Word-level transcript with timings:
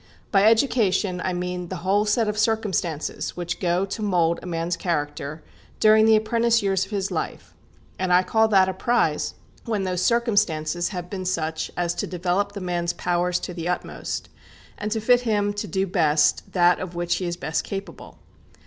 By 0.31 0.45
education 0.45 1.21
I 1.23 1.31
mean 1.33 1.67
the 1.67 1.75
whole 1.85 2.05
set 2.05 2.27
of 2.27 2.35
circumstances 2.35 3.37
which 3.37 3.59
go 3.59 3.85
to 3.85 4.01
mould 4.01 4.39
a 4.41 4.47
man's 4.47 4.75
character 4.75 5.43
during 5.79 6.07
the 6.07 6.15
apprentice 6.15 6.63
years 6.63 6.85
of 6.85 6.89
his 6.89 7.11
life; 7.11 7.53
and 7.99 8.11
I 8.11 8.23
call 8.23 8.47
that 8.47 8.67
a 8.67 8.73
prize 8.73 9.35
when 9.65 9.83
those 9.83 10.01
circumstances 10.01 10.89
have 10.89 11.07
been 11.07 11.25
such 11.25 11.69
as 11.77 11.93
to 11.93 12.07
develop 12.07 12.53
the 12.53 12.61
man's 12.61 12.93
powers 12.93 13.39
to 13.41 13.53
the 13.53 13.67
utmost, 13.69 14.27
and 14.75 14.91
to 14.91 14.99
fit 14.99 15.21
him 15.21 15.53
to 15.53 15.67
do 15.67 15.85
best 15.85 16.51
that 16.53 16.79
of 16.79 16.95
which 16.95 17.17
he 17.17 17.25
is 17.25 17.37
best 17.37 17.63
capable. 17.63 18.17